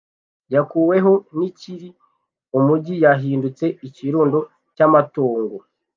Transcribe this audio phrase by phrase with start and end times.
[0.53, 1.89] yakuweho ntikiri
[2.57, 4.39] umugi yahindutse ikirundo
[4.75, 5.55] cy amatongo